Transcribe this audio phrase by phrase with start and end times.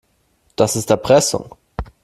[0.55, 1.53] Das ist Erpressung.